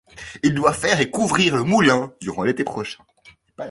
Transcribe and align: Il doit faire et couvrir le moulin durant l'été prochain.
Il 0.41 0.55
doit 0.55 0.73
faire 0.73 0.99
et 0.99 1.11
couvrir 1.11 1.55
le 1.55 1.61
moulin 1.63 2.11
durant 2.21 2.41
l'été 2.41 2.63
prochain. 2.63 3.03